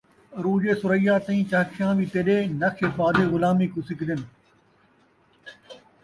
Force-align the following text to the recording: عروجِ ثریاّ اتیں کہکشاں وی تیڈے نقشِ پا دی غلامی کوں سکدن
عروجِ 0.37 0.63
ثریاّ 0.81 1.13
اتیں 1.17 1.41
کہکشاں 1.49 1.93
وی 1.97 2.05
تیڈے 2.13 2.37
نقشِ 2.61 2.81
پا 2.95 3.07
دی 3.15 3.23
غلامی 3.33 3.67
کوں 3.71 3.83
سکدن 3.87 4.21